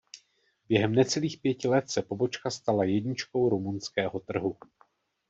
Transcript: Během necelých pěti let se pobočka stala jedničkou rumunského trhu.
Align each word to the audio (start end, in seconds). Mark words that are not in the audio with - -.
Během 0.69 0.91
necelých 0.95 1.41
pěti 1.41 1.67
let 1.67 1.89
se 1.89 2.01
pobočka 2.01 2.49
stala 2.49 2.83
jedničkou 2.83 3.49
rumunského 3.49 4.19
trhu. 4.19 4.57